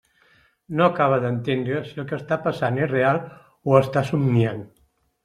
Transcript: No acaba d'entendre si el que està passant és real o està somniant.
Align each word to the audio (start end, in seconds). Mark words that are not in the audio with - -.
No 0.77 0.85
acaba 0.85 1.19
d'entendre 1.25 1.81
si 1.89 2.01
el 2.03 2.07
que 2.11 2.17
està 2.19 2.37
passant 2.47 2.79
és 2.87 2.89
real 2.95 3.21
o 3.73 3.77
està 3.83 4.05
somniant. 4.09 4.65